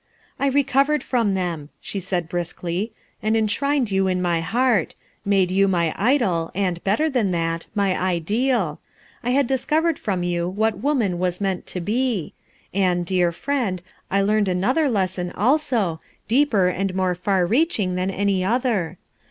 [0.39, 5.51] u l recovered from them," hhe «aid briskly, "and enshrined you in rny heart; made
[5.51, 8.79] you my idol, and, better than that, my ideal
[9.23, 12.33] I had discovered from you what woman waa meant to be.
[12.73, 18.43] "And, dear friend, I learned another lesson abo, deeper and more far reaching than any
[18.43, 18.97] other.